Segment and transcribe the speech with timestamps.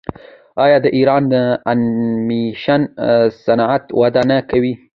[0.63, 1.23] آیا د ایران
[1.71, 2.81] انیمیشن
[3.45, 4.73] صنعت وده نه کوي؟